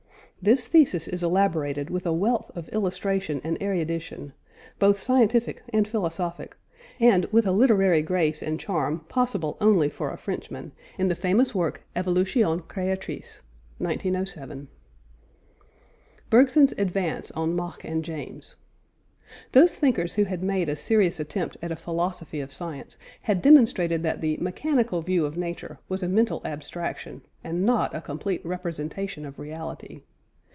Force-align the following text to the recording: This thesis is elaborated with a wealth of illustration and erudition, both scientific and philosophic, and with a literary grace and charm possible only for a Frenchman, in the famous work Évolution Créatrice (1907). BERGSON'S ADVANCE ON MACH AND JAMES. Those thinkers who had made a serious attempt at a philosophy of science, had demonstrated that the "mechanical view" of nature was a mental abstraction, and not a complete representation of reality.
This 0.43 0.65
thesis 0.65 1.07
is 1.07 1.21
elaborated 1.21 1.91
with 1.91 2.07
a 2.07 2.11
wealth 2.11 2.49
of 2.57 2.67
illustration 2.69 3.41
and 3.43 3.61
erudition, 3.61 4.33
both 4.79 4.97
scientific 4.97 5.61
and 5.69 5.87
philosophic, 5.87 6.57
and 6.99 7.25
with 7.27 7.45
a 7.45 7.51
literary 7.51 8.01
grace 8.01 8.41
and 8.41 8.59
charm 8.59 9.01
possible 9.07 9.55
only 9.61 9.87
for 9.87 10.09
a 10.09 10.17
Frenchman, 10.17 10.71
in 10.97 11.09
the 11.09 11.13
famous 11.15 11.53
work 11.53 11.83
Évolution 11.95 12.63
Créatrice 12.63 13.41
(1907). 13.77 14.67
BERGSON'S 16.31 16.73
ADVANCE 16.75 17.29
ON 17.35 17.55
MACH 17.55 17.85
AND 17.85 18.03
JAMES. 18.03 18.55
Those 19.51 19.75
thinkers 19.75 20.15
who 20.15 20.23
had 20.23 20.41
made 20.41 20.69
a 20.69 20.75
serious 20.75 21.19
attempt 21.19 21.55
at 21.61 21.71
a 21.71 21.75
philosophy 21.75 22.39
of 22.41 22.51
science, 22.51 22.97
had 23.21 23.43
demonstrated 23.43 24.01
that 24.01 24.21
the 24.21 24.37
"mechanical 24.37 25.03
view" 25.03 25.27
of 25.27 25.37
nature 25.37 25.77
was 25.87 26.01
a 26.01 26.09
mental 26.09 26.41
abstraction, 26.43 27.21
and 27.43 27.63
not 27.63 27.93
a 27.95 28.01
complete 28.01 28.43
representation 28.43 29.23
of 29.23 29.37
reality. 29.37 30.01